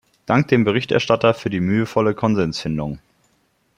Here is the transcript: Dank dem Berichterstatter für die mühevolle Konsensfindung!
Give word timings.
Dank 0.25 0.47
dem 0.47 0.63
Berichterstatter 0.63 1.35
für 1.35 1.51
die 1.51 1.59
mühevolle 1.59 2.15
Konsensfindung! 2.15 2.97